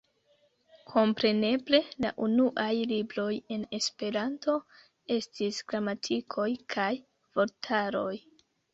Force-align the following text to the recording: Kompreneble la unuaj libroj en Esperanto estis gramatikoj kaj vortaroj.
Kompreneble 0.93 1.81
la 2.05 2.13
unuaj 2.29 2.71
libroj 2.93 3.27
en 3.57 3.69
Esperanto 3.81 4.59
estis 5.21 5.63
gramatikoj 5.71 6.51
kaj 6.77 6.91
vortaroj. 7.41 8.13